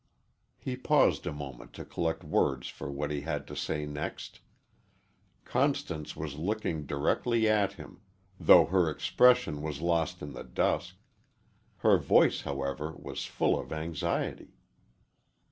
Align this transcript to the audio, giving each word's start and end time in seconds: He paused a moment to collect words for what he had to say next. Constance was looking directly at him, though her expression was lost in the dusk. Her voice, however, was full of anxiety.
He 0.57 0.75
paused 0.77 1.27
a 1.27 1.31
moment 1.31 1.73
to 1.73 1.85
collect 1.85 2.23
words 2.23 2.67
for 2.69 2.89
what 2.89 3.11
he 3.11 3.21
had 3.21 3.45
to 3.45 3.55
say 3.55 3.85
next. 3.85 4.39
Constance 5.45 6.15
was 6.15 6.39
looking 6.39 6.87
directly 6.87 7.47
at 7.47 7.73
him, 7.73 8.01
though 8.39 8.65
her 8.65 8.89
expression 8.89 9.61
was 9.61 9.79
lost 9.79 10.23
in 10.23 10.33
the 10.33 10.43
dusk. 10.43 10.95
Her 11.85 11.99
voice, 11.99 12.41
however, 12.41 12.93
was 12.97 13.25
full 13.27 13.59
of 13.59 13.71
anxiety. 13.71 14.55